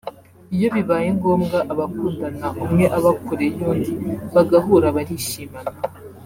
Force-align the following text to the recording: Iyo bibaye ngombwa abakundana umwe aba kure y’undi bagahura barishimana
Iyo 0.55 0.67
bibaye 0.75 1.07
ngombwa 1.17 1.57
abakundana 1.71 2.47
umwe 2.63 2.85
aba 2.97 3.11
kure 3.23 3.47
y’undi 3.57 3.93
bagahura 4.33 4.87
barishimana 4.95 5.69